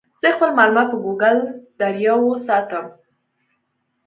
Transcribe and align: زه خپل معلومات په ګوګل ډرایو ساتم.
زه 0.21 0.27
خپل 0.35 0.49
معلومات 0.57 0.87
په 0.91 0.97
ګوګل 1.05 1.37
ډرایو 1.79 2.29
ساتم. 2.45 2.85